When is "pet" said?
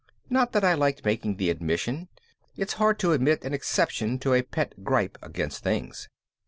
4.41-4.83